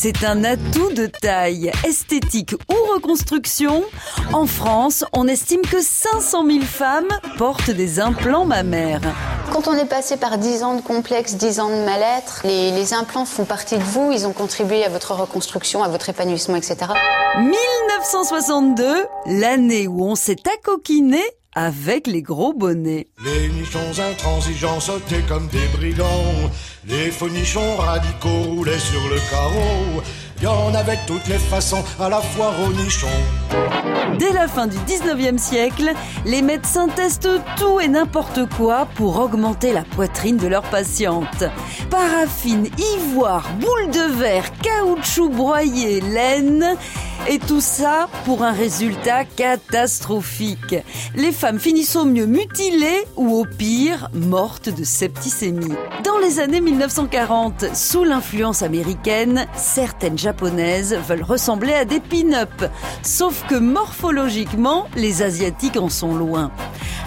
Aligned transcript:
C'est 0.00 0.22
un 0.22 0.44
atout 0.44 0.92
de 0.92 1.06
taille, 1.06 1.72
esthétique 1.84 2.54
ou 2.70 2.94
reconstruction. 2.94 3.82
En 4.32 4.46
France, 4.46 5.04
on 5.12 5.26
estime 5.26 5.62
que 5.62 5.82
500 5.82 6.46
000 6.46 6.60
femmes 6.60 7.08
portent 7.36 7.72
des 7.72 7.98
implants 7.98 8.44
mammaires. 8.44 9.00
Quand 9.52 9.66
on 9.66 9.74
est 9.74 9.88
passé 9.88 10.16
par 10.16 10.38
10 10.38 10.62
ans 10.62 10.76
de 10.76 10.82
complexe, 10.82 11.34
10 11.34 11.58
ans 11.58 11.70
de 11.70 11.84
mal-être, 11.84 12.42
les, 12.44 12.70
les 12.70 12.94
implants 12.94 13.24
font 13.24 13.44
partie 13.44 13.76
de 13.76 13.82
vous, 13.82 14.12
ils 14.12 14.24
ont 14.24 14.32
contribué 14.32 14.84
à 14.84 14.88
votre 14.88 15.14
reconstruction, 15.14 15.82
à 15.82 15.88
votre 15.88 16.08
épanouissement, 16.08 16.54
etc. 16.54 16.76
1962, 17.40 19.04
l'année 19.26 19.88
où 19.88 20.04
on 20.04 20.14
s'est 20.14 20.44
accoquiné 20.60 21.24
avec 21.58 22.06
les 22.06 22.22
gros 22.22 22.52
bonnets. 22.52 23.08
Les 23.24 23.48
nichons 23.48 24.00
intransigeants 24.10 24.78
sautaient 24.78 25.24
comme 25.28 25.48
des 25.48 25.66
brigands. 25.76 26.50
Les 26.86 27.10
faux 27.10 27.28
nichons 27.28 27.76
radicaux 27.76 28.44
roulaient 28.44 28.78
sur 28.78 29.00
le 29.08 29.18
carreau. 29.28 30.02
Y 30.40 30.46
en 30.46 30.72
avait 30.72 31.00
toutes 31.08 31.26
les 31.26 31.38
façons, 31.38 31.82
à 31.98 32.08
la 32.08 32.20
foire 32.20 32.54
aux 32.64 32.72
nichons. 32.72 33.08
Dès 34.20 34.32
la 34.32 34.46
fin 34.46 34.68
du 34.68 34.76
19e 34.76 35.36
siècle, 35.36 35.92
les 36.24 36.42
médecins 36.42 36.86
testent 36.86 37.40
tout 37.56 37.80
et 37.80 37.88
n'importe 37.88 38.48
quoi 38.56 38.86
pour 38.94 39.18
augmenter 39.18 39.72
la 39.72 39.82
poitrine 39.82 40.36
de 40.36 40.46
leurs 40.46 40.70
patientes. 40.70 41.42
Paraffine, 41.90 42.68
ivoire, 42.96 43.48
boule 43.58 43.90
de 43.90 44.12
verre, 44.16 44.52
caoutchouc 44.62 45.30
broyé, 45.30 46.00
laine. 46.02 46.76
Et 47.26 47.38
tout 47.38 47.60
ça 47.60 48.08
pour 48.24 48.42
un 48.42 48.52
résultat 48.52 49.24
catastrophique. 49.24 50.76
Les 51.14 51.32
femmes 51.32 51.58
finissent 51.58 51.96
au 51.96 52.04
mieux 52.04 52.26
mutilées 52.26 53.04
ou 53.16 53.34
au 53.36 53.44
pire 53.44 54.08
mortes 54.14 54.68
de 54.68 54.84
septicémie. 54.84 55.74
Dans 56.04 56.18
les 56.18 56.40
années 56.40 56.60
1940, 56.60 57.74
sous 57.74 58.04
l'influence 58.04 58.62
américaine, 58.62 59.46
certaines 59.54 60.18
japonaises 60.18 60.94
veulent 61.08 61.22
ressembler 61.22 61.74
à 61.74 61.84
des 61.84 62.00
pin-up. 62.00 62.64
Sauf 63.02 63.44
que 63.48 63.56
morphologiquement, 63.56 64.86
les 64.96 65.22
asiatiques 65.22 65.76
en 65.76 65.88
sont 65.88 66.14
loin. 66.14 66.50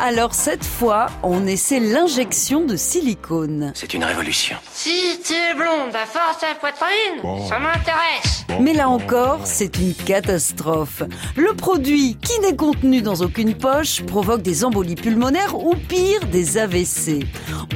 Alors 0.00 0.34
cette 0.34 0.64
fois, 0.64 1.06
on 1.22 1.46
essaie 1.46 1.80
l'injection 1.80 2.64
de 2.64 2.76
silicone. 2.76 3.72
C'est 3.74 3.94
une 3.94 4.04
révolution. 4.04 4.56
Si 4.72 5.20
tu 5.24 5.32
es 5.32 5.54
blonde 5.54 5.94
à 5.94 6.04
force 6.04 6.42
à 6.42 6.54
poitrine, 6.54 7.46
ça 7.48 7.58
m'intéresse. 7.58 8.44
Mais 8.60 8.72
là 8.72 8.88
encore, 8.88 9.40
c'est 9.44 9.78
une 9.78 9.94
catastrophe. 9.94 11.02
Le 11.36 11.54
produit, 11.54 12.16
qui 12.20 12.38
n'est 12.40 12.56
contenu 12.56 13.02
dans 13.02 13.22
aucune 13.22 13.54
poche, 13.54 14.02
provoque 14.02 14.42
des 14.42 14.64
embolies 14.64 14.96
pulmonaires 14.96 15.54
ou 15.56 15.74
pire, 15.74 16.26
des 16.30 16.58
AVC. 16.58 17.24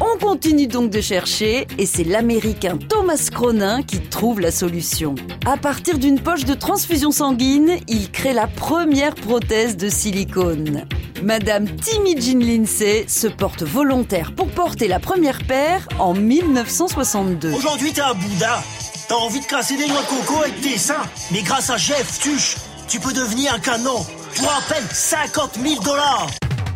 On 0.00 0.18
continue 0.18 0.66
donc 0.66 0.90
de 0.90 1.00
chercher 1.00 1.66
et 1.78 1.86
c'est 1.86 2.04
l'américain 2.04 2.78
Thomas 2.88 3.28
Cronin 3.32 3.82
qui 3.82 4.00
trouve 4.00 4.40
la 4.40 4.50
solution. 4.50 5.14
À 5.46 5.56
partir 5.56 5.98
d'une 5.98 6.20
poche 6.20 6.44
de 6.44 6.54
transfusion 6.54 7.10
sanguine, 7.10 7.78
il 7.86 8.10
crée 8.10 8.32
la 8.32 8.46
première 8.46 9.14
prothèse 9.14 9.76
de 9.76 9.88
silicone. 9.88 10.86
Madame 11.22 11.66
Timmy 11.76 12.20
Jean 12.20 12.40
Lindsay 12.40 13.06
se 13.08 13.26
porte 13.26 13.62
volontaire 13.62 14.32
pour 14.32 14.48
porter 14.48 14.88
la 14.88 15.00
première 15.00 15.44
paire 15.44 15.88
en 15.98 16.14
1962. 16.14 17.52
Aujourd'hui, 17.52 17.92
t'es 17.92 18.00
un 18.00 18.14
Bouddha. 18.14 18.62
T'as 19.08 19.14
envie 19.16 19.40
de 19.40 19.46
casser 19.46 19.76
des 19.76 19.86
noix 19.86 20.02
de 20.02 20.06
coco 20.06 20.42
avec 20.42 20.60
tes 20.60 20.78
seins. 20.78 21.02
Mais 21.32 21.42
grâce 21.42 21.70
à 21.70 21.76
Jeff 21.76 22.20
Tuche, 22.20 22.56
tu 22.88 23.00
peux 23.00 23.12
devenir 23.12 23.54
un 23.54 23.58
canon. 23.58 24.04
Pour 24.36 24.48
à 24.50 24.60
peine 24.68 24.86
50 24.92 25.58
000 25.60 25.82
dollars. 25.82 26.28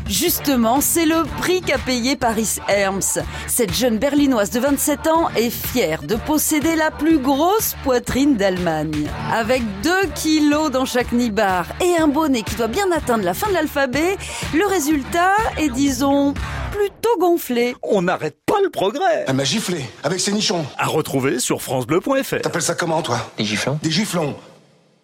Justement, 0.09 0.81
c'est 0.81 1.07
le 1.07 1.23
prix 1.39 1.61
qu'a 1.61 1.79
payé 1.79 2.17
Paris 2.17 2.57
Herms. 2.69 3.23
Cette 3.47 3.73
jeune 3.73 3.99
berlinoise 3.99 4.51
de 4.51 4.61
27 4.61 5.07
ans 5.07 5.29
est 5.37 5.51
fière 5.51 6.03
de 6.03 6.17
posséder 6.17 6.77
la 6.77 6.91
plus 6.91 7.19
grosse 7.19 7.75
poitrine 7.83 8.37
d'Allemagne. 8.37 9.07
Avec 9.33 9.63
2 9.83 9.91
kilos 10.15 10.71
dans 10.71 10.85
chaque 10.85 11.13
nibar 11.13 11.67
et 11.81 11.97
un 11.97 12.09
bonnet 12.09 12.43
qui 12.43 12.55
doit 12.57 12.69
bien 12.69 12.91
atteindre 12.93 13.25
la 13.25 13.35
fin 13.35 13.49
de 13.49 13.55
l'alphabet, 13.55 14.17
le 14.55 14.67
résultat 14.67 15.33
est, 15.59 15.71
disons, 15.71 16.35
plutôt 16.73 17.19
gonflé. 17.19 17.75
On 17.83 18.03
n'arrête 18.03 18.37
pas 18.47 18.61
le 18.63 18.71
progrès. 18.71 19.25
Elle 19.27 19.35
m'a 19.35 19.45
giflé, 19.45 19.85
avec 20.05 20.21
ses 20.21 20.33
nichons. 20.33 20.65
À 20.79 20.87
retrouver 20.87 21.39
sur 21.39 21.63
FranceBleu.fr. 21.63 22.41
T'appelles 22.43 22.63
ça 22.63 22.75
comment, 22.75 23.03
toi? 23.03 23.19
Des 23.39 23.45
giflons 23.45 23.79
Des 23.83 23.91
giflons. 23.91 24.37